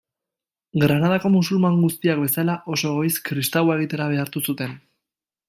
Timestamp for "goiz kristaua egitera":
2.97-4.09